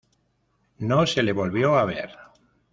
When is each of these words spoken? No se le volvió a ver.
No 0.79 1.05
se 1.05 1.21
le 1.21 1.31
volvió 1.31 1.77
a 1.77 1.85
ver. 1.85 2.09